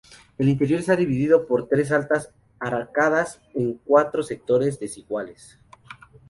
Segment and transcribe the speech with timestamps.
[0.39, 5.59] El interior está dividido por tres altas arcadas en cuatro sectores desiguales.